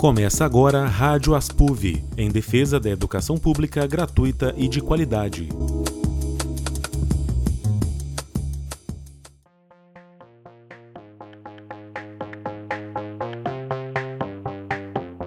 [0.00, 5.46] Começa agora a Rádio Aspuv, em defesa da educação pública gratuita e de qualidade.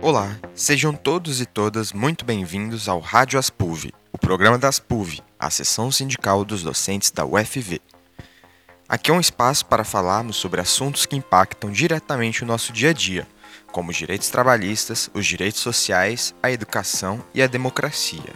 [0.01, 5.51] Olá, sejam todos e todas muito bem-vindos ao Rádio Aspuv, o programa da Aspuv, a
[5.51, 7.79] seção sindical dos docentes da UFV.
[8.89, 12.93] Aqui é um espaço para falarmos sobre assuntos que impactam diretamente o nosso dia a
[12.93, 13.27] dia,
[13.73, 18.33] como os direitos trabalhistas, os direitos sociais, a educação e a democracia.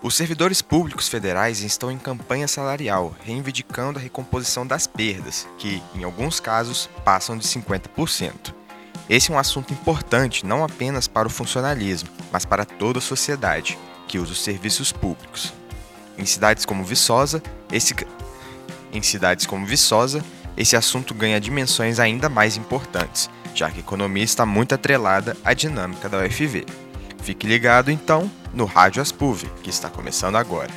[0.00, 6.04] Os servidores públicos federais estão em campanha salarial, reivindicando a recomposição das perdas, que, em
[6.04, 8.54] alguns casos, passam de 50%.
[9.10, 13.76] Esse é um assunto importante não apenas para o funcionalismo, mas para toda a sociedade
[14.06, 15.52] que usa os serviços públicos.
[16.16, 17.94] Em cidades como Viçosa, esse
[18.92, 20.24] em cidades como Viçosa,
[20.56, 25.54] esse assunto ganha dimensões ainda mais importantes, já que a economia está muito atrelada à
[25.54, 26.66] dinâmica da UFV.
[27.22, 30.70] Fique ligado então no Rádio Aspuv, que está começando agora.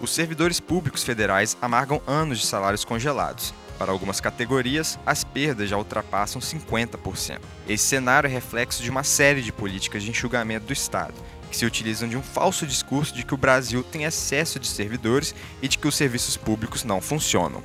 [0.00, 3.52] Os servidores públicos federais amargam anos de salários congelados.
[3.78, 7.40] Para algumas categorias, as perdas já ultrapassam 50%.
[7.68, 11.14] Esse cenário é reflexo de uma série de políticas de enxugamento do Estado,
[11.50, 15.34] que se utilizam de um falso discurso de que o Brasil tem excesso de servidores
[15.60, 17.62] e de que os serviços públicos não funcionam.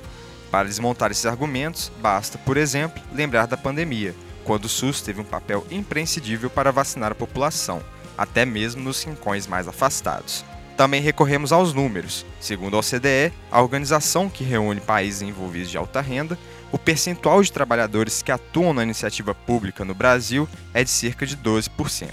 [0.50, 5.24] Para desmontar esses argumentos, basta, por exemplo, lembrar da pandemia, quando o SUS teve um
[5.24, 7.82] papel imprescindível para vacinar a população,
[8.16, 10.44] até mesmo nos rincões mais afastados.
[10.74, 12.24] Também recorremos aos números.
[12.40, 16.38] Segundo a OCDE, a organização que reúne países envolvidos de alta renda,
[16.70, 21.36] o percentual de trabalhadores que atuam na iniciativa pública no Brasil é de cerca de
[21.36, 22.10] 12%.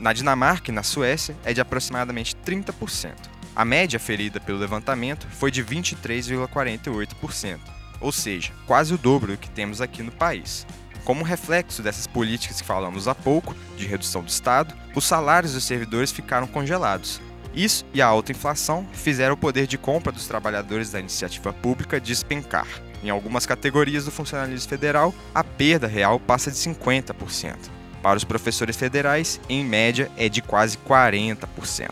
[0.00, 3.14] Na Dinamarca e na Suécia é de aproximadamente 30%.
[3.54, 7.58] A média ferida pelo levantamento foi de 23,48%,
[8.00, 10.66] ou seja, quase o dobro do que temos aqui no país.
[11.04, 15.64] Como reflexo dessas políticas que falamos há pouco, de redução do Estado, os salários dos
[15.64, 17.20] servidores ficaram congelados.
[17.54, 22.00] Isso e a alta inflação fizeram o poder de compra dos trabalhadores da iniciativa pública
[22.00, 22.66] despencar.
[23.02, 27.56] Em algumas categorias do funcionalismo federal, a perda real passa de 50%.
[28.02, 31.90] Para os professores federais, em média, é de quase 40%.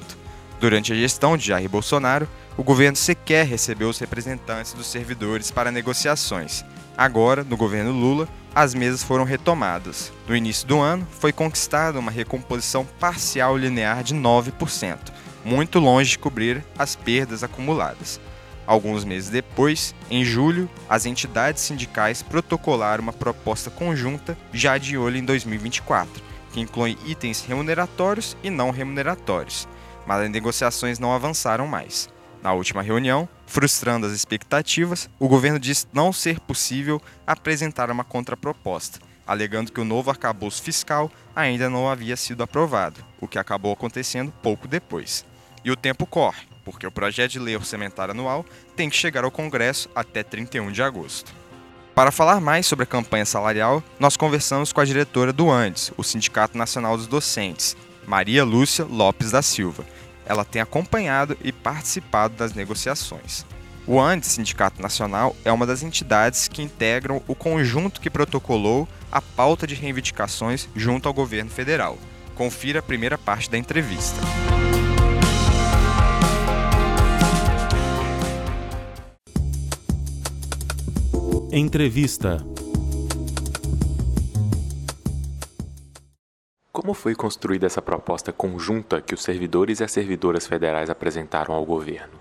[0.61, 5.71] Durante a gestão de Jair Bolsonaro, o governo sequer recebeu os representantes dos servidores para
[5.71, 6.65] negociações.
[6.97, 10.11] Agora, no governo Lula, as mesas foram retomadas.
[10.27, 14.99] No início do ano, foi conquistada uma recomposição parcial linear de 9%,
[15.45, 18.19] muito longe de cobrir as perdas acumuladas.
[18.67, 25.19] Alguns meses depois, em julho, as entidades sindicais protocolaram uma proposta conjunta já de olho
[25.19, 29.69] em 2024, que inclui itens remuneratórios e não remuneratórios,
[30.07, 32.09] mas as negociações não avançaram mais.
[32.47, 39.01] Na última reunião, frustrando as expectativas, o governo disse não ser possível apresentar uma contraproposta,
[39.27, 44.33] alegando que o novo arcabouço fiscal ainda não havia sido aprovado, o que acabou acontecendo
[44.45, 45.25] pouco depois.
[45.65, 48.47] E o tempo corre porque o projeto de lei orçamentária anual
[48.77, 51.35] tem que chegar ao Congresso até 31 de agosto.
[51.97, 56.05] Para falar mais sobre a campanha salarial, nós conversamos com a diretora do ANDES, o
[56.05, 59.85] Sindicato Nacional dos Docentes, Maria Lúcia Lopes da Silva.
[60.27, 63.47] Ela tem acompanhado e participado das negociações.
[63.87, 69.23] O ANDES, Sindicato Nacional, é uma das entidades que integram o conjunto que protocolou a
[69.23, 71.97] pauta de reivindicações junto ao governo federal.
[72.35, 74.21] Confira a primeira parte da entrevista.
[81.53, 82.45] Entrevista.
[86.77, 91.65] Como foi construída essa proposta conjunta que os servidores e as servidoras federais apresentaram ao
[91.65, 92.13] governo?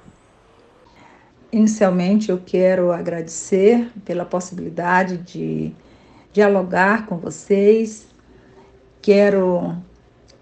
[1.52, 5.74] Inicialmente, eu quero agradecer pela possibilidade de
[6.32, 8.08] dialogar com vocês.
[9.02, 9.76] Quero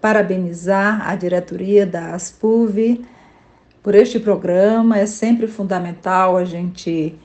[0.00, 3.04] parabenizar a diretoria da ASPUV
[3.82, 4.96] por este programa.
[4.96, 7.18] É sempre fundamental a gente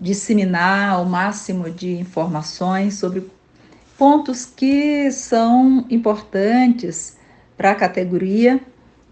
[0.00, 3.28] disseminar o máximo de informações sobre
[3.98, 7.16] pontos que são importantes
[7.56, 8.60] para a categoria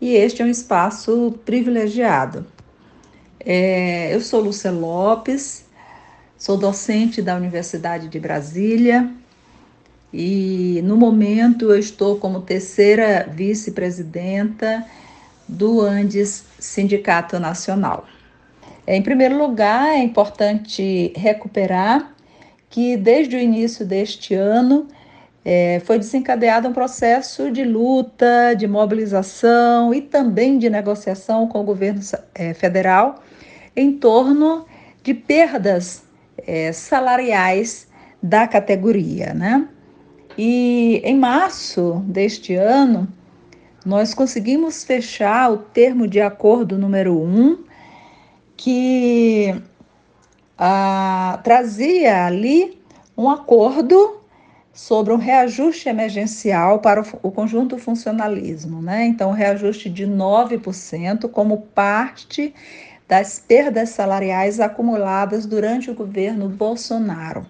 [0.01, 2.47] e este é um espaço privilegiado.
[3.41, 5.65] É, eu sou Lúcia Lopes,
[6.39, 9.11] sou docente da Universidade de Brasília
[10.13, 14.85] e no momento eu estou como terceira vice-presidenta
[15.49, 18.07] do Andes Sindicato Nacional.
[18.87, 22.14] Em primeiro lugar, é importante recuperar
[22.75, 24.89] que desde o início deste ano
[25.45, 31.63] é, foi desencadeado um processo de luta, de mobilização e também de negociação com o
[31.63, 32.01] governo
[32.35, 33.23] é, federal
[33.77, 34.67] em torno
[35.05, 36.03] de perdas
[36.37, 37.87] é, salariais
[38.21, 39.69] da categoria, né?
[40.37, 43.07] E em março deste ano,
[43.87, 47.57] nós conseguimos fechar o termo de acordo número 1,
[48.57, 49.55] que
[50.59, 52.81] ah, trazia ali
[53.17, 54.21] um acordo
[54.73, 59.07] sobre um reajuste emergencial para o, o conjunto funcionalismo, né?
[59.07, 62.53] Então, um reajuste de 9% como parte
[63.07, 67.47] das perdas salariais acumuladas durante o governo Bolsonaro.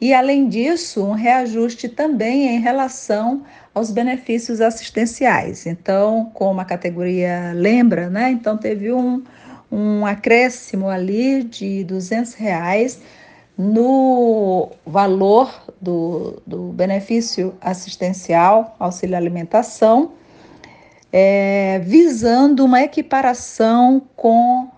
[0.00, 5.64] E, além disso, um reajuste também em relação aos benefícios assistenciais.
[5.64, 8.32] Então, como a categoria lembra, né?
[8.32, 9.22] Então, teve um,
[9.72, 13.00] um acréscimo ali de 200 reais
[13.56, 20.12] no valor do, do benefício assistencial, auxílio alimentação,
[21.10, 24.68] é, visando uma equiparação com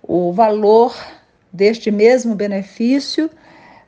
[0.00, 0.94] o valor
[1.52, 3.28] deste mesmo benefício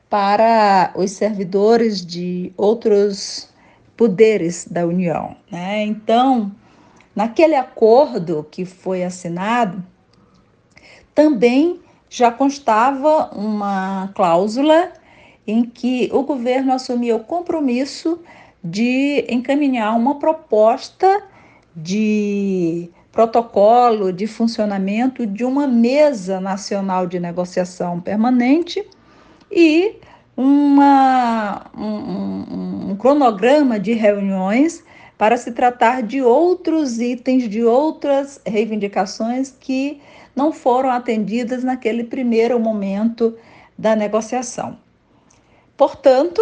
[0.09, 3.49] para os servidores de outros
[3.95, 5.35] poderes da União.
[5.51, 5.83] Né?
[5.83, 6.51] Então,
[7.15, 9.83] naquele acordo que foi assinado,
[11.17, 14.91] também já constava uma cláusula
[15.47, 18.19] em que o governo assumia o compromisso
[18.63, 21.23] de encaminhar uma proposta
[21.75, 28.87] de protocolo de funcionamento de uma mesa nacional de negociação permanente
[29.51, 29.95] e
[30.35, 34.83] uma, um, um, cronograma de reuniões
[35.17, 39.99] para se tratar de outros itens, de outras reivindicações que
[40.37, 43.35] não foram atendidas naquele primeiro momento
[43.75, 44.77] da negociação.
[45.75, 46.39] Portanto,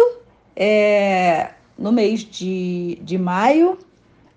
[0.54, 3.78] é, no mês de, de maio,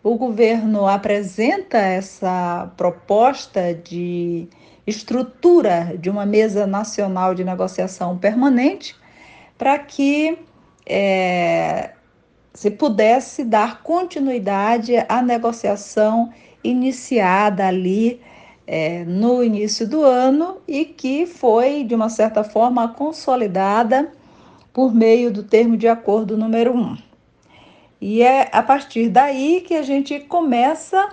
[0.01, 4.47] o governo apresenta essa proposta de
[4.87, 8.95] estrutura de uma mesa nacional de negociação permanente
[9.57, 10.39] para que
[10.85, 11.91] é,
[12.53, 16.31] se pudesse dar continuidade à negociação
[16.63, 18.21] iniciada ali
[18.71, 24.11] é, no início do ano e que foi, de uma certa forma, consolidada
[24.71, 26.97] por meio do termo de acordo número 1.
[27.99, 31.09] E é a partir daí que a gente começa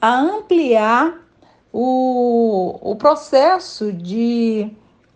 [0.00, 1.18] a ampliar
[1.72, 4.70] o, o processo de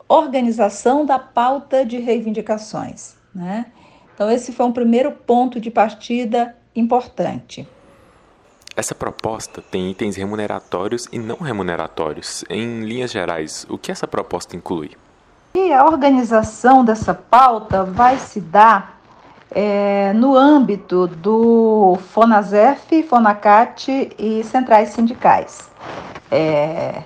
[0.09, 3.15] organização da pauta de reivindicações.
[3.33, 3.67] Né?
[4.13, 7.69] Então, esse foi um primeiro ponto de partida importante.
[8.77, 12.45] Essa proposta tem itens remuneratórios e não remuneratórios.
[12.51, 14.91] Em linhas gerais, o que essa proposta inclui?
[15.55, 18.99] E a organização dessa pauta vai se dar
[19.53, 25.71] é, no âmbito do FONASEF, FONACAT e centrais sindicais.
[26.29, 27.05] É,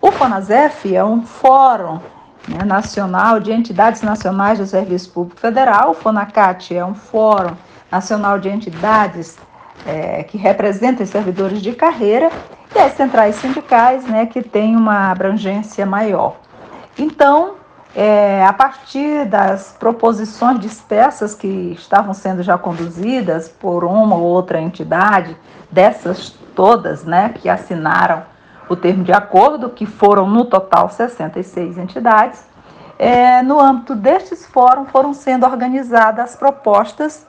[0.00, 1.98] o FONASEF é um fórum
[2.46, 7.56] né, nacional de entidades nacionais do Serviço Público Federal, o FONACAT é um fórum
[7.90, 9.38] nacional de entidades
[9.86, 12.30] é, que representam os servidores de carreira,
[12.74, 16.36] e as centrais sindicais, né, que têm uma abrangência maior.
[16.98, 17.54] Então,
[17.94, 24.60] é, a partir das proposições dispersas que estavam sendo já conduzidas por uma ou outra
[24.60, 25.36] entidade,
[25.70, 28.22] dessas todas né, que assinaram
[28.68, 32.44] o termo de acordo, que foram no total 66 entidades,
[32.98, 37.26] é, no âmbito destes fóruns foram sendo organizadas propostas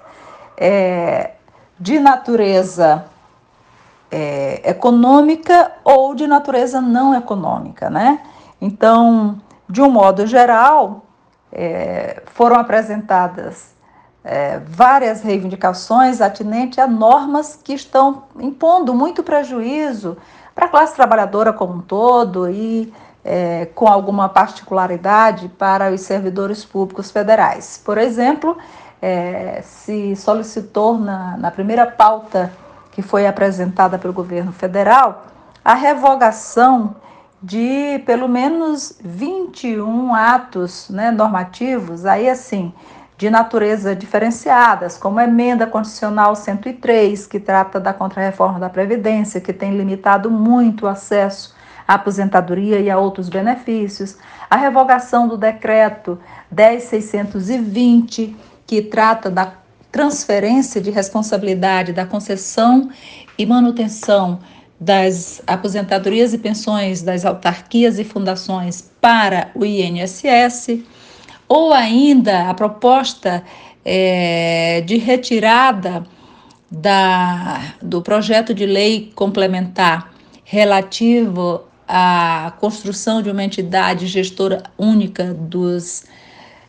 [0.58, 1.32] é,
[1.80, 3.06] de natureza
[4.12, 8.22] é, econômica ou de natureza não econômica, né?
[8.60, 11.06] Então, de um modo geral,
[11.52, 13.76] é, foram apresentadas
[14.24, 20.18] é, várias reivindicações atinentes a normas que estão impondo muito prejuízo
[20.54, 22.92] para a classe trabalhadora como um todo e
[23.24, 27.82] é, com alguma particularidade para os servidores públicos federais.
[27.84, 28.58] Por exemplo,
[29.02, 32.52] é, se solicitou na, na primeira pauta
[32.92, 35.26] que foi apresentada pelo governo federal
[35.64, 36.96] a revogação
[37.42, 42.74] de pelo menos 21 atos né, normativos, aí assim,
[43.18, 49.52] de natureza diferenciadas, como a emenda constitucional 103, que trata da contrarreforma da Previdência, que
[49.52, 51.56] tem limitado muito o acesso
[51.88, 54.18] à aposentadoria e a outros benefícios,
[54.50, 56.20] a revogação do decreto
[56.52, 58.36] 10620,
[58.68, 59.54] que trata da
[59.92, 62.90] transferência de responsabilidade da concessão
[63.38, 64.40] e manutenção
[64.80, 70.84] das aposentadorias e pensões das autarquias e fundações para o INSS,
[71.48, 73.44] ou ainda a proposta
[73.84, 76.06] é, de retirada
[76.70, 86.04] da, do projeto de lei complementar relativo à construção de uma entidade gestora única dos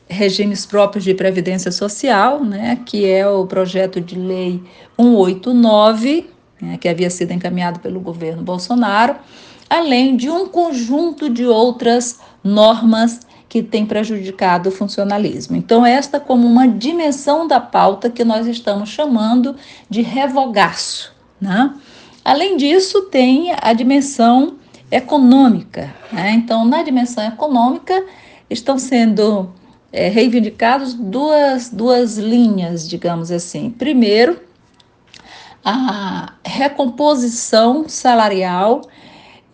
[0.09, 4.62] regimes próprios de previdência social, né, que é o projeto de lei
[4.99, 9.17] 189, né, que havia sido encaminhado pelo governo Bolsonaro,
[9.69, 15.57] além de um conjunto de outras normas que têm prejudicado o funcionalismo.
[15.57, 19.57] Então, esta como uma dimensão da pauta que nós estamos chamando
[19.88, 21.15] de revogaço.
[21.41, 21.75] Né?
[22.25, 24.57] Além disso, tem a dimensão
[24.91, 25.95] econômica.
[26.12, 26.33] Né?
[26.33, 28.05] Então, na dimensão econômica,
[28.50, 29.50] estão sendo
[29.92, 33.71] é, reivindicados duas, duas linhas, digamos assim.
[33.71, 34.40] Primeiro,
[35.64, 38.83] a recomposição salarial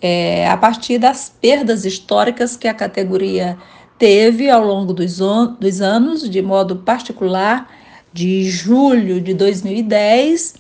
[0.01, 3.57] é, a partir das perdas históricas que a categoria
[3.99, 5.19] teve ao longo dos,
[5.59, 7.69] dos anos, de modo particular,
[8.13, 10.55] de julho de 2010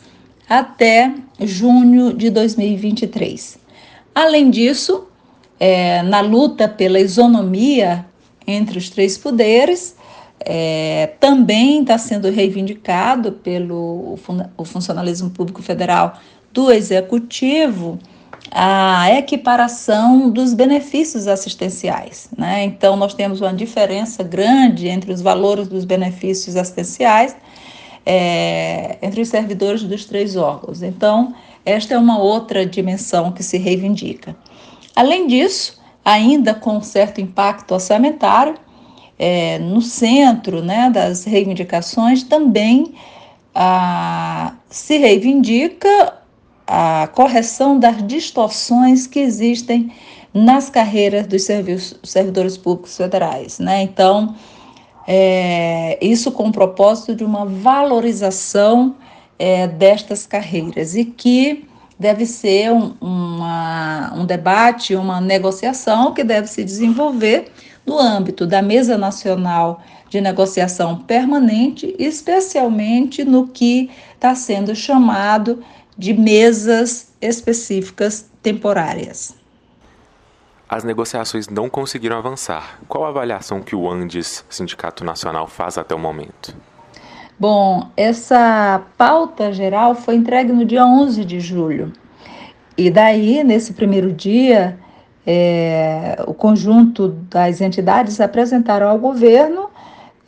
[0.49, 3.59] até junho de 2023.
[4.15, 5.09] Além disso,
[5.59, 8.07] é, na luta pela isonomia
[8.47, 9.97] entre os três poderes,
[10.41, 14.19] é, também está sendo reivindicado pelo
[14.57, 16.19] o funcionalismo público federal
[16.53, 17.99] do executivo
[18.51, 22.29] a equiparação dos benefícios assistenciais.
[22.37, 22.65] Né?
[22.65, 27.35] Então, nós temos uma diferença grande entre os valores dos benefícios assistenciais
[28.07, 30.83] é, entre os servidores dos três órgãos.
[30.83, 31.35] Então,
[31.65, 34.37] esta é uma outra dimensão que se reivindica.
[34.95, 38.55] Além disso, ainda com certo impacto orçamentário,
[39.19, 42.95] é, no centro né, das reivindicações também
[43.55, 46.15] ah, se reivindica
[46.67, 49.93] a correção das distorções que existem
[50.33, 51.45] nas carreiras dos
[52.03, 53.61] servidores públicos federais.
[53.61, 53.83] Né?
[53.83, 54.35] Então,
[55.07, 58.97] é, isso com o propósito de uma valorização
[59.39, 61.65] é, destas carreiras e que
[62.05, 67.51] deve ser um, uma, um debate, uma negociação que deve se desenvolver
[67.87, 75.65] no âmbito da Mesa Nacional de Negociação Permanente, especialmente no que está sendo chamado
[75.97, 79.35] de mesas específicas temporárias.
[80.69, 82.81] As negociações não conseguiram avançar.
[82.87, 86.55] Qual a avaliação que o Andes, Sindicato Nacional, faz até o momento?
[87.39, 91.93] Bom, essa pauta geral foi entregue no dia 11 de julho.
[92.79, 94.79] E daí, nesse primeiro dia,
[95.27, 99.69] é, o conjunto das entidades apresentaram ao governo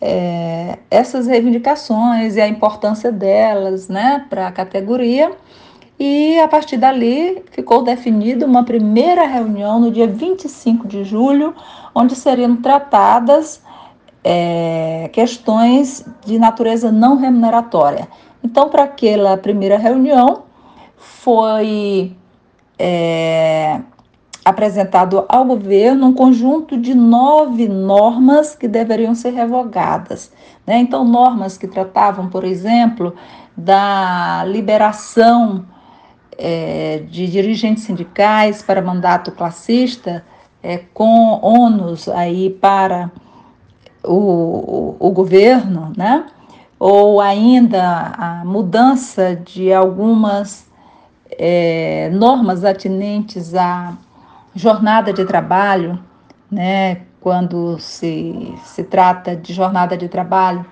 [0.01, 5.31] é, essas reivindicações e a importância delas né, para a categoria.
[5.99, 11.55] E a partir dali ficou definida uma primeira reunião no dia 25 de julho,
[11.95, 13.63] onde seriam tratadas
[14.29, 18.09] é, questões de natureza não remuneratória.
[18.43, 20.43] Então, para aquela primeira reunião,
[20.97, 22.13] foi
[22.77, 23.81] é,
[24.45, 30.33] apresentado ao governo um conjunto de nove normas que deveriam ser revogadas.
[30.67, 30.79] Né?
[30.79, 33.15] Então, normas que tratavam, por exemplo,
[33.57, 35.65] da liberação
[36.37, 40.25] é, de dirigentes sindicais para mandato classista,
[40.61, 43.09] é, com ônus aí para
[44.07, 46.27] o, o, governo, né?
[46.79, 50.67] ou ainda a mudança de algumas
[51.31, 53.97] é, normas atinentes à
[54.55, 55.99] jornada de trabalho,
[56.51, 57.03] né?
[57.21, 60.65] quando se, se trata de jornada de trabalho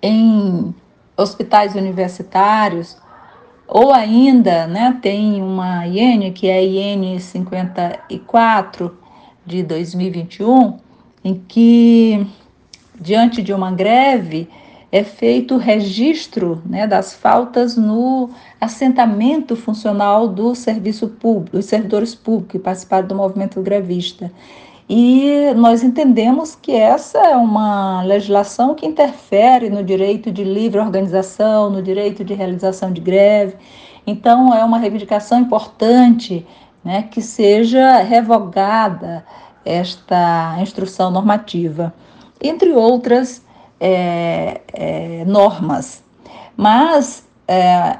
[0.00, 0.74] em
[1.16, 2.96] hospitais universitários,
[3.66, 8.96] ou ainda né, tem uma IN, que é a IN 54
[9.44, 10.78] de 2021,
[11.26, 12.24] em que,
[13.00, 14.48] diante de uma greve,
[14.92, 18.30] é feito o registro né, das faltas no
[18.60, 24.30] assentamento funcional do serviço público, dos servidores públicos que participaram do movimento grevista.
[24.88, 31.68] E nós entendemos que essa é uma legislação que interfere no direito de livre organização,
[31.70, 33.56] no direito de realização de greve.
[34.06, 36.46] Então, é uma reivindicação importante
[36.84, 39.24] né, que seja revogada
[39.66, 41.92] esta instrução normativa,
[42.40, 43.44] entre outras
[43.80, 46.02] é, é, normas.
[46.56, 47.98] Mas é,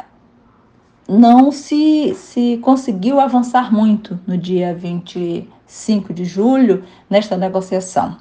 [1.09, 8.17] não se, se conseguiu avançar muito no dia 25 de julho nesta negociação.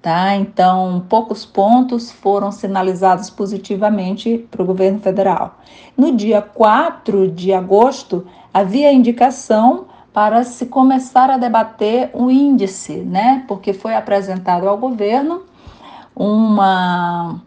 [0.00, 0.36] Tá?
[0.36, 5.58] Então, poucos pontos foram sinalizados positivamente para o governo federal.
[5.96, 8.24] No dia 4 de agosto,
[8.54, 13.44] havia indicação para se começar a debater o índice, né?
[13.46, 15.42] Porque foi apresentado ao governo
[16.14, 17.42] uma,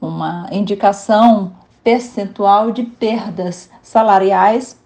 [0.00, 4.80] uma indicação percentual de perdas salariais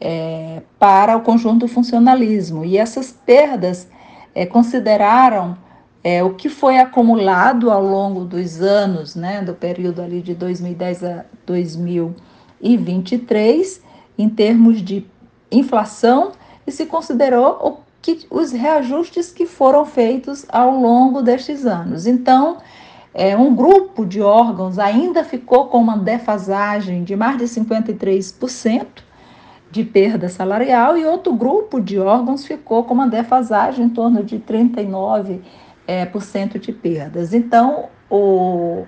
[0.00, 2.64] é, para o conjunto funcionalismo.
[2.64, 3.88] E essas perdas
[4.32, 5.58] é, consideraram
[6.04, 11.02] é, o que foi acumulado ao longo dos anos, né, do período ali de 2010
[11.02, 13.82] a 2023,
[14.16, 15.04] em termos de
[15.50, 16.32] inflação,
[16.66, 22.06] e se considerou o que, os reajustes que foram feitos ao longo destes anos.
[22.06, 22.58] Então,
[23.14, 28.86] é, um grupo de órgãos ainda ficou com uma defasagem de mais de 53%
[29.70, 34.38] de perda salarial e outro grupo de órgãos ficou com uma defasagem em torno de
[34.38, 35.40] 39%
[35.86, 37.32] é, por cento de perdas.
[37.32, 38.84] Então, o,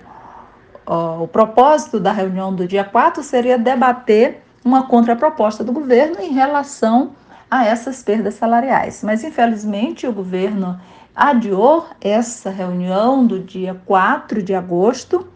[0.85, 6.33] o, o propósito da reunião do dia 4 seria debater uma contraproposta do governo em
[6.33, 7.11] relação
[7.49, 9.01] a essas perdas salariais.
[9.03, 10.79] Mas, infelizmente, o governo
[11.15, 15.27] adiou essa reunião do dia 4 de agosto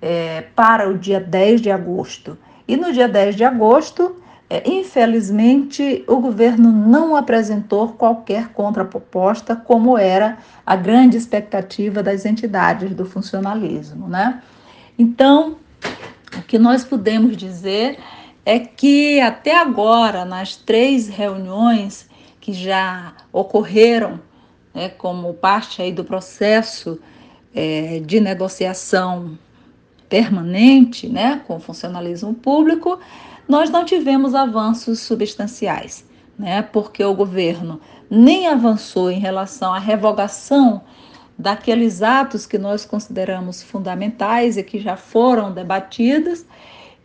[0.00, 2.38] é, para o dia 10 de agosto.
[2.68, 4.16] E no dia 10 de agosto,
[4.48, 12.94] é, infelizmente, o governo não apresentou qualquer contraproposta, como era a grande expectativa das entidades
[12.94, 14.06] do funcionalismo.
[14.06, 14.40] Né?
[14.96, 15.56] Então,
[16.36, 17.98] o que nós podemos dizer
[18.46, 22.08] é que até agora, nas três reuniões
[22.40, 24.20] que já ocorreram,
[24.72, 27.00] né, como parte aí do processo
[27.52, 29.36] é, de negociação
[30.08, 33.00] permanente né, com o funcionalismo público,
[33.48, 36.06] nós não tivemos avanços substanciais,
[36.38, 40.82] né, porque o governo nem avançou em relação à revogação
[41.36, 46.44] daqueles atos que nós consideramos fundamentais e que já foram debatidos,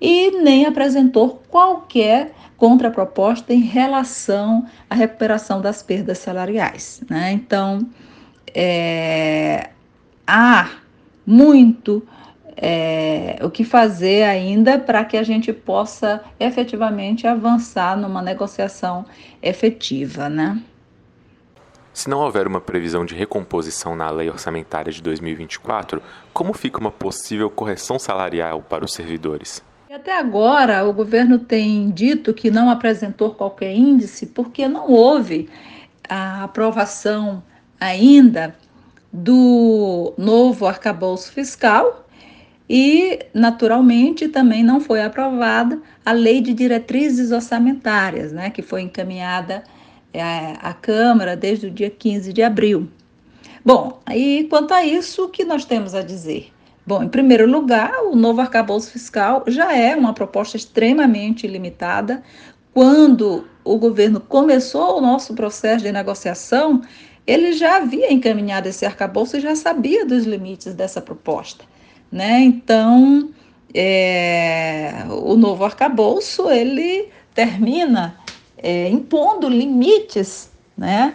[0.01, 7.03] e nem apresentou qualquer contraproposta em relação à recuperação das perdas salariais.
[7.07, 7.31] Né?
[7.31, 7.87] Então,
[8.53, 9.69] é,
[10.25, 10.69] há
[11.25, 12.03] muito
[12.57, 19.05] é, o que fazer ainda para que a gente possa efetivamente avançar numa negociação
[19.41, 20.27] efetiva.
[20.29, 20.59] Né?
[21.93, 26.01] Se não houver uma previsão de recomposição na lei orçamentária de 2024,
[26.33, 29.63] como fica uma possível correção salarial para os servidores?
[29.91, 35.49] E até agora, o governo tem dito que não apresentou qualquer índice porque não houve
[36.07, 37.43] a aprovação
[37.77, 38.55] ainda
[39.11, 42.07] do novo arcabouço fiscal
[42.69, 49.61] e, naturalmente, também não foi aprovada a lei de diretrizes orçamentárias, né, que foi encaminhada
[50.13, 52.87] é, à Câmara desde o dia 15 de abril.
[53.65, 56.49] Bom, aí quanto a isso, o que nós temos a dizer?
[56.85, 62.23] Bom, em primeiro lugar, o novo arcabouço fiscal já é uma proposta extremamente limitada.
[62.73, 66.81] Quando o governo começou o nosso processo de negociação,
[67.25, 71.63] ele já havia encaminhado esse arcabouço e já sabia dos limites dessa proposta.
[72.11, 72.41] Né?
[72.41, 73.29] Então,
[73.73, 78.15] é, o novo arcabouço ele termina
[78.57, 81.13] é, impondo limites né,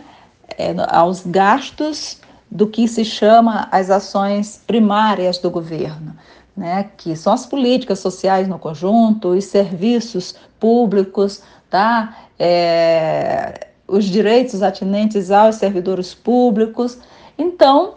[0.57, 2.20] é, aos gastos
[2.57, 6.16] do que se chama as ações primárias do governo,
[6.57, 14.62] né, que são as políticas sociais no conjunto, os serviços públicos, tá, é, os direitos
[14.62, 16.99] atinentes aos servidores públicos.
[17.37, 17.97] Então,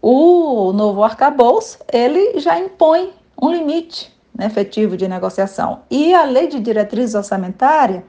[0.00, 5.80] o novo arcabouço, ele já impõe um limite né, efetivo de negociação.
[5.90, 8.02] E a lei de diretriz orçamentária,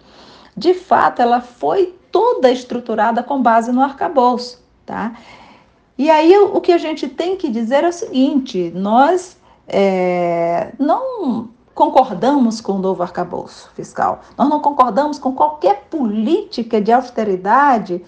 [0.56, 5.18] de fato, ela foi toda estruturada com base no arcabouço, tá?
[6.02, 9.38] E aí o que a gente tem que dizer é o seguinte: nós
[9.68, 16.92] é, não concordamos com o novo arcabouço fiscal, nós não concordamos com qualquer política de
[16.92, 18.04] austeridade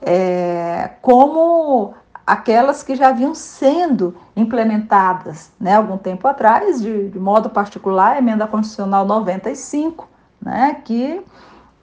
[0.00, 1.92] é, como
[2.26, 8.18] aquelas que já vinham sendo implementadas né, algum tempo atrás, de, de modo particular, a
[8.20, 10.08] emenda constitucional 95,
[10.40, 11.22] né, que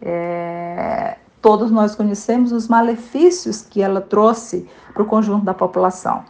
[0.02, 6.24] é, todos nós conhecemos os malefícios que ela trouxe para o conjunto da população.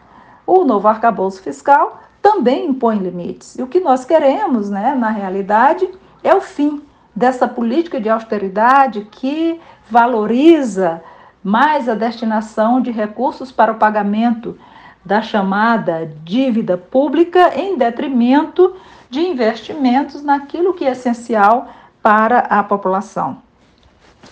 [0.46, 3.58] O novo arcabouço fiscal também impõe limites.
[3.58, 5.90] E o que nós queremos, né, na realidade,
[6.24, 6.82] é o fim
[7.16, 11.02] dessa política de austeridade que valoriza
[11.44, 14.58] mais a destinação de recursos para o pagamento
[15.04, 18.76] da chamada dívida pública em detrimento
[19.10, 21.68] de investimentos naquilo que é essencial
[22.02, 23.42] para a população.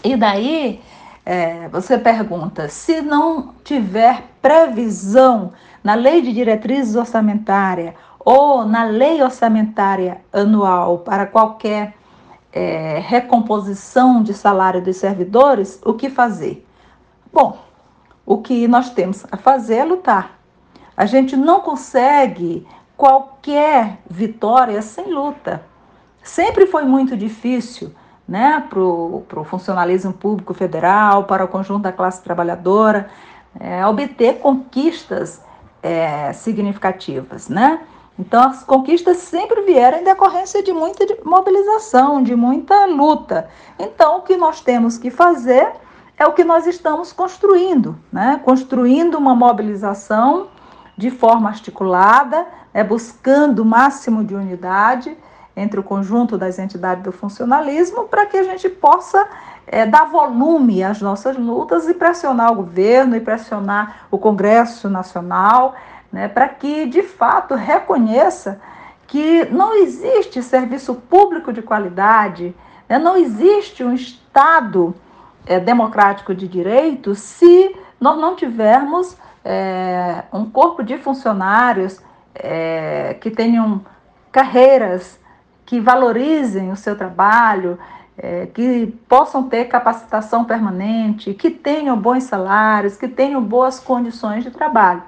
[0.03, 0.81] E daí
[1.25, 5.51] é, você pergunta: se não tiver previsão
[5.83, 11.95] na lei de diretrizes orçamentária ou na lei orçamentária anual para qualquer
[12.51, 16.65] é, recomposição de salário dos servidores, o que fazer?
[17.31, 17.59] Bom,
[18.25, 20.39] o que nós temos a fazer é lutar.
[20.95, 22.65] A gente não consegue
[22.97, 25.63] qualquer vitória sem luta.
[26.21, 27.93] Sempre foi muito difícil
[28.29, 33.09] né, para o funcionalismo público federal, para o conjunto da classe trabalhadora,
[33.59, 35.41] é, obter conquistas
[35.81, 37.81] é, significativas, né?
[38.19, 43.49] Então, as conquistas sempre vieram em decorrência de muita mobilização, de muita luta.
[43.79, 45.71] Então, o que nós temos que fazer
[46.15, 48.39] é o que nós estamos construindo, né?
[48.45, 50.49] Construindo uma mobilização
[50.95, 52.83] de forma articulada, né?
[52.83, 55.17] buscando o máximo de unidade
[55.59, 59.27] entre o conjunto das entidades do funcionalismo, para que a gente possa
[59.67, 65.75] é, dar volume às nossas lutas e pressionar o governo e pressionar o Congresso Nacional
[66.11, 68.59] né, para que de fato reconheça
[69.05, 72.55] que não existe serviço público de qualidade,
[72.87, 74.95] né, não existe um Estado
[75.45, 82.01] é, democrático de direito se nós não tivermos é, um corpo de funcionários
[83.19, 83.81] que tenham
[84.31, 85.19] carreiras
[85.69, 87.77] que valorizem o seu trabalho,
[88.17, 94.49] é, que possam ter capacitação permanente, que tenham bons salários, que tenham boas condições de
[94.49, 95.03] trabalho.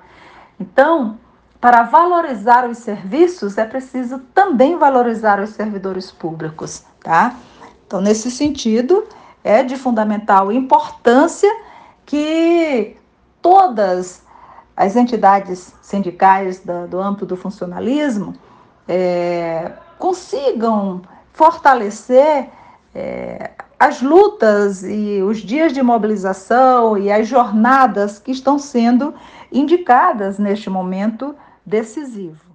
[0.59, 1.17] Então,
[1.59, 7.35] para valorizar os serviços, é preciso também valorizar os servidores públicos, tá?
[7.87, 9.03] Então, nesse sentido,
[9.43, 11.49] é de fundamental importância
[12.05, 12.95] que
[13.41, 14.23] todas
[14.77, 18.35] as entidades sindicais do, do âmbito do funcionalismo
[18.87, 22.49] é, consigam fortalecer
[22.93, 29.13] é, as lutas e os dias de mobilização e as jornadas que estão sendo
[29.51, 32.51] indicadas neste momento decisivo.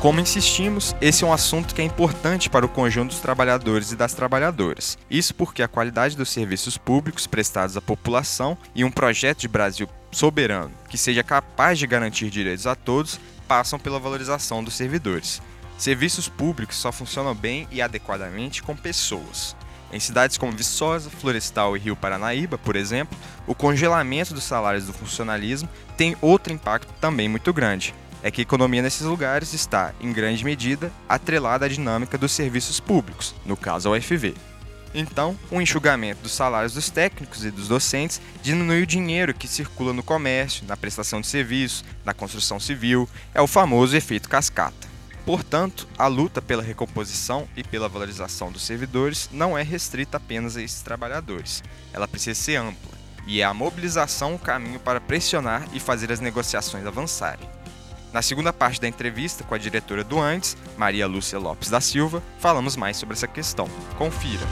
[0.00, 3.96] Como insistimos, esse é um assunto que é importante para o conjunto dos trabalhadores e
[3.96, 4.98] das trabalhadoras.
[5.08, 9.88] Isso porque a qualidade dos serviços públicos prestados à população e um projeto de Brasil
[10.10, 13.18] soberano que seja capaz de garantir direitos a todos
[13.48, 15.40] passam pela valorização dos servidores.
[15.76, 19.56] Serviços públicos só funcionam bem e adequadamente com pessoas.
[19.92, 24.92] Em cidades como Viçosa, Florestal e Rio Paranaíba, por exemplo, o congelamento dos salários do
[24.92, 27.94] funcionalismo tem outro impacto também muito grande.
[28.22, 32.80] É que a economia nesses lugares está, em grande medida, atrelada à dinâmica dos serviços
[32.80, 34.34] públicos, no caso ao FV.
[34.94, 39.92] Então, o enxugamento dos salários dos técnicos e dos docentes diminui o dinheiro que circula
[39.92, 44.94] no comércio, na prestação de serviços, na construção civil, é o famoso efeito cascata.
[45.26, 50.62] Portanto, a luta pela recomposição e pela valorização dos servidores não é restrita apenas a
[50.62, 51.64] esses trabalhadores.
[51.92, 52.92] Ela precisa ser ampla,
[53.26, 57.53] e é a mobilização o caminho para pressionar e fazer as negociações avançarem.
[58.14, 62.22] Na segunda parte da entrevista com a diretora do Antes, Maria Lúcia Lopes da Silva,
[62.38, 63.68] falamos mais sobre essa questão.
[63.98, 64.46] Confira!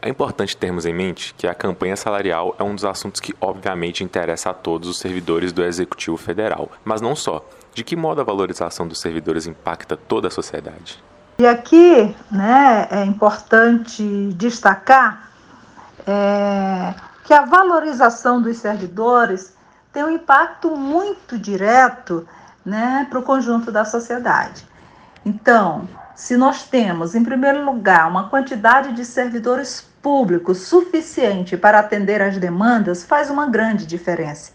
[0.00, 4.04] É importante termos em mente que a campanha salarial é um dos assuntos que obviamente
[4.04, 7.44] interessa a todos os servidores do Executivo Federal, mas não só.
[7.74, 11.02] De que modo a valorização dos servidores impacta toda a sociedade?
[11.40, 15.27] E aqui né, é importante destacar
[16.08, 16.94] é,
[17.24, 19.54] que a valorização dos servidores
[19.92, 22.26] tem um impacto muito direto
[22.64, 24.66] né, para o conjunto da sociedade.
[25.24, 32.22] Então, se nós temos, em primeiro lugar, uma quantidade de servidores público suficiente para atender
[32.22, 34.52] às demandas faz uma grande diferença.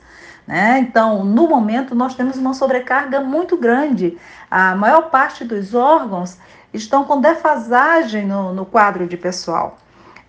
[0.47, 0.79] Né?
[0.79, 4.17] Então, no momento, nós temos uma sobrecarga muito grande.
[4.49, 6.37] A maior parte dos órgãos
[6.73, 9.77] estão com defasagem no, no quadro de pessoal.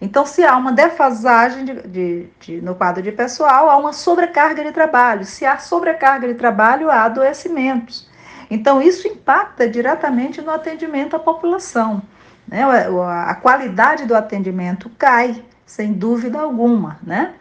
[0.05, 4.63] Então, se há uma defasagem de, de, de, no quadro de pessoal, há uma sobrecarga
[4.63, 5.25] de trabalho.
[5.25, 8.07] Se há sobrecarga de trabalho, há adoecimentos.
[8.51, 12.03] Então, isso impacta diretamente no atendimento à população.
[12.47, 12.63] Né?
[12.63, 16.99] A qualidade do atendimento cai, sem dúvida alguma.
[17.03, 17.33] Né?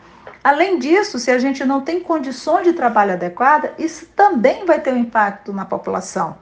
[0.42, 4.94] Além disso, se a gente não tem condições de trabalho adequada, isso também vai ter
[4.94, 6.38] um impacto na população,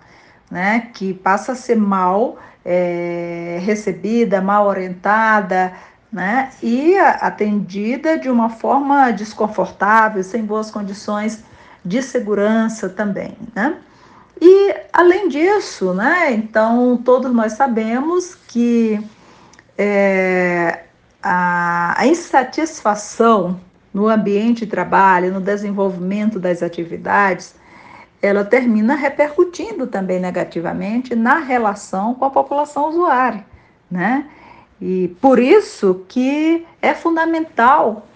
[0.52, 0.92] né?
[0.94, 5.74] que passa a ser mal é, recebida, mal orientada,
[6.12, 6.52] né?
[6.62, 11.44] e atendida de uma forma desconfortável, sem boas condições
[11.84, 13.38] de segurança também.
[13.56, 13.78] Né?
[14.40, 19.00] E, além disso, né, então, todos nós sabemos que
[19.78, 20.84] é,
[21.22, 23.60] a, a insatisfação
[23.94, 27.56] no ambiente de trabalho, no desenvolvimento das atividades,
[28.22, 33.46] ela termina repercutindo também negativamente na relação com a população usuária,
[33.90, 34.30] né?
[34.82, 38.08] E por isso que é fundamental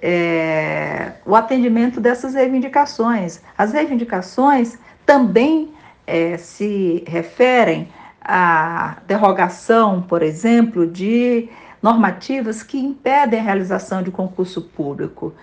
[0.00, 3.40] é, o atendimento dessas reivindicações.
[3.58, 5.72] As reivindicações também
[6.06, 7.88] é, se referem
[8.20, 11.48] à derrogação, por exemplo, de
[11.82, 15.34] normativas que impedem a realização de concurso público.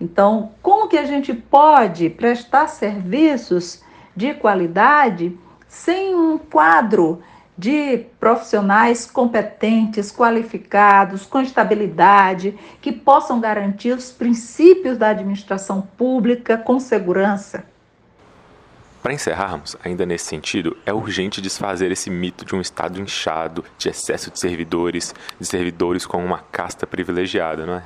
[0.00, 3.82] Então, como que a gente pode prestar serviços
[4.14, 7.20] de qualidade sem um quadro
[7.58, 16.78] de profissionais competentes, qualificados, com estabilidade, que possam garantir os princípios da administração pública com
[16.78, 17.64] segurança.
[19.02, 23.88] Para encerrarmos, ainda nesse sentido, é urgente desfazer esse mito de um Estado inchado, de
[23.88, 27.82] excesso de servidores, de servidores com uma casta privilegiada, não é?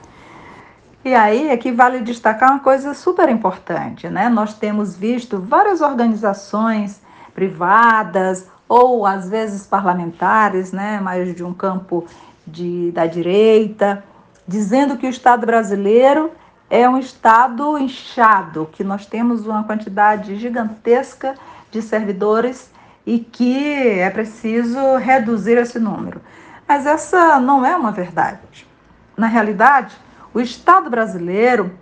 [1.05, 4.29] E aí é que vale destacar uma coisa super importante, né?
[4.29, 7.01] Nós temos visto várias organizações
[7.35, 12.07] privadas ou às vezes parlamentares, né, mais de um campo
[12.47, 14.03] de, da direita,
[14.49, 16.31] dizendo que o Estado brasileiro
[16.71, 21.35] é um Estado inchado, que nós temos uma quantidade gigantesca
[21.71, 22.71] de servidores
[23.05, 26.23] e que é preciso reduzir esse número.
[26.67, 28.67] Mas essa não é uma verdade.
[29.15, 29.95] Na realidade,
[30.33, 31.79] o Estado brasileiro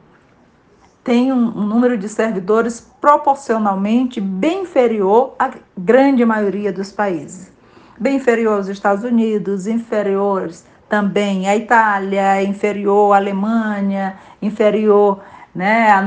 [1.02, 7.52] tem um, um, número de servidores proporcionalmente bem inferior à grande maioria dos países.
[7.98, 15.20] Bem inferior aos Estados Unidos, inferiores também à Itália, inferior à Alemanha, inferior
[15.54, 16.02] né, à,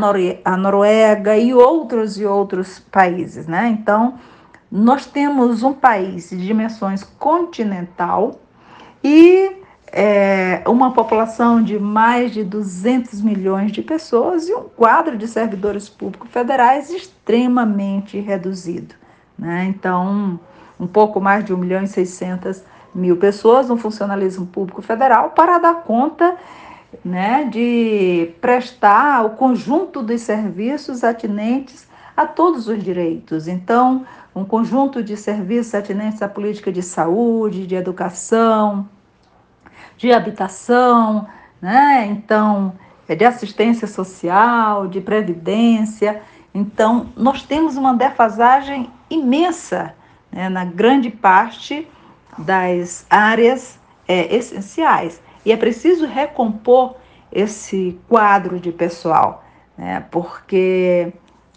[0.45, 3.47] à Noruega e outros e outros países.
[3.47, 3.69] Né?
[3.69, 4.15] Então,
[4.71, 8.39] nós temos um país de dimensões continental
[9.03, 9.62] e
[9.95, 15.88] é, uma população de mais de 200 milhões de pessoas e um quadro de servidores
[15.88, 18.95] públicos federais extremamente reduzido.
[19.38, 19.65] Né?
[19.65, 20.39] Então,
[20.79, 25.60] um pouco mais de 1 milhão e 600 mil pessoas no funcionalismo público federal para
[25.60, 26.38] dar conta
[27.06, 33.47] né, de prestar o conjunto dos serviços atinentes a todos os direitos.
[33.47, 38.88] Então, um conjunto de serviços atinentes à política de saúde, de educação,
[39.97, 41.27] de habitação,
[41.62, 42.06] né?
[42.08, 42.73] Então,
[43.08, 46.21] é de assistência social, de previdência.
[46.53, 49.93] Então, nós temos uma defasagem imensa
[50.32, 51.88] né, na grande parte
[52.38, 55.21] das áreas é, essenciais.
[55.45, 56.95] E é preciso recompor
[57.32, 59.43] esse quadro de pessoal,
[59.77, 61.12] né, porque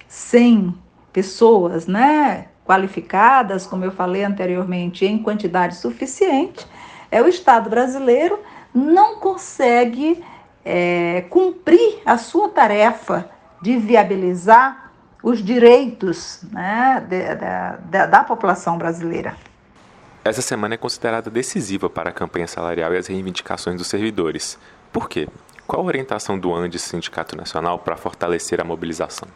[0.09, 0.75] sem
[1.13, 6.67] pessoas né, qualificadas, como eu falei anteriormente, em quantidade suficiente,
[7.11, 8.39] é o Estado brasileiro
[8.75, 10.23] não consegue
[10.65, 13.31] é, cumprir a sua tarefa
[13.63, 14.93] de viabilizar
[15.23, 17.19] os direitos né, de,
[17.91, 19.35] de, da população brasileira.
[20.25, 24.59] Essa semana é considerada decisiva para a campanha salarial e as reivindicações dos servidores.
[24.93, 25.29] Por quê?
[25.67, 29.29] Qual a orientação do ANDES Sindicato Nacional para fortalecer a mobilização?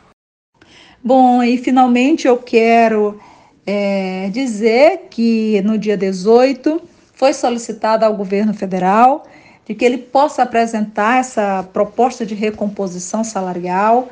[1.03, 3.21] Bom, e finalmente eu quero
[3.67, 6.81] é, dizer que no dia 18
[7.21, 9.27] foi solicitado ao governo federal
[9.67, 14.09] de que ele possa apresentar essa proposta de recomposição salarial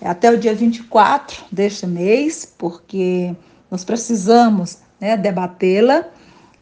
[0.00, 3.36] até o dia 24 deste mês, porque
[3.70, 6.06] nós precisamos né, debatê-la.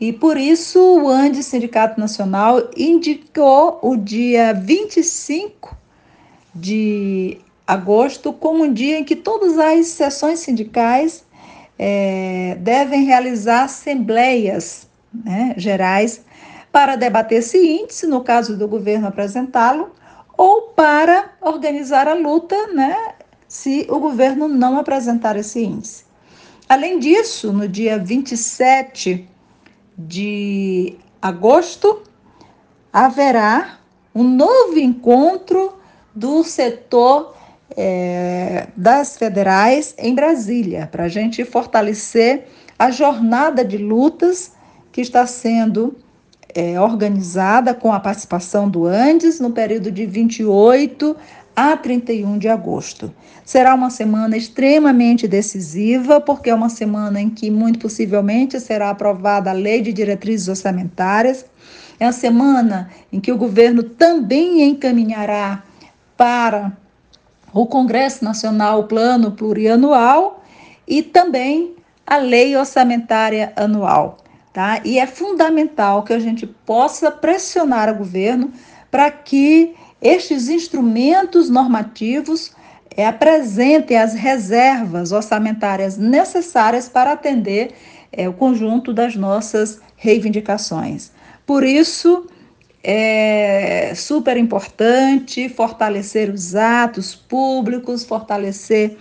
[0.00, 5.76] E por isso o ANDE Sindicato Nacional indicou o dia 25
[6.52, 11.24] de agosto como um dia em que todas as sessões sindicais
[11.78, 14.88] é, devem realizar assembleias
[15.24, 16.24] né, gerais
[16.72, 19.92] para debater esse índice, no caso do governo apresentá-lo,
[20.36, 22.96] ou para organizar a luta, né,
[23.46, 26.04] se o governo não apresentar esse índice.
[26.68, 29.28] Além disso, no dia 27
[29.96, 32.02] de agosto,
[32.92, 33.78] haverá
[34.14, 35.74] um novo encontro
[36.14, 37.34] do setor
[37.76, 42.48] é, das federais em Brasília, para a gente fortalecer
[42.78, 44.52] a jornada de lutas
[44.94, 45.96] que está sendo
[46.54, 51.16] é, organizada com a participação do Andes no período de 28
[51.56, 53.12] a 31 de agosto.
[53.44, 59.50] Será uma semana extremamente decisiva, porque é uma semana em que, muito possivelmente, será aprovada
[59.50, 61.44] a Lei de Diretrizes Orçamentárias.
[61.98, 65.64] É uma semana em que o governo também encaminhará
[66.16, 66.72] para
[67.52, 70.44] o Congresso Nacional o Plano Plurianual
[70.86, 71.74] e também
[72.06, 74.18] a Lei Orçamentária Anual.
[74.54, 74.80] Tá?
[74.84, 78.52] E é fundamental que a gente possa pressionar o governo
[78.88, 82.52] para que estes instrumentos normativos
[82.96, 87.72] é, apresentem as reservas orçamentárias necessárias para atender
[88.12, 91.10] é, o conjunto das nossas reivindicações.
[91.44, 92.28] Por isso,
[92.80, 98.96] é super importante fortalecer os atos públicos, fortalecer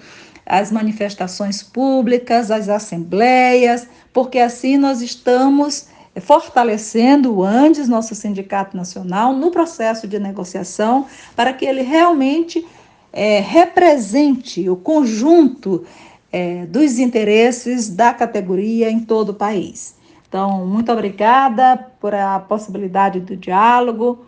[0.46, 5.88] as manifestações públicas, as assembleias, porque assim nós estamos
[6.22, 12.66] fortalecendo o ANDES, nosso sindicato nacional, no processo de negociação, para que ele realmente
[13.12, 15.84] é, represente o conjunto
[16.32, 19.96] é, dos interesses da categoria em todo o país.
[20.28, 24.26] Então, muito obrigada por a possibilidade do diálogo,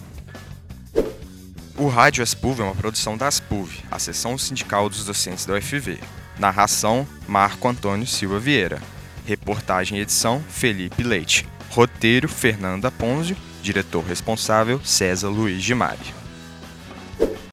[1.75, 5.99] O Rádio Aspuv é uma produção da Aspuv, a seção sindical dos docentes da UFV.
[6.39, 8.79] Narração: Marco Antônio Silva Vieira.
[9.27, 11.49] Reportagem e edição: Felipe Leite.
[11.71, 13.37] Roteiro: Fernanda Ponzio.
[13.63, 16.22] Diretor responsável: César Luiz de Mari.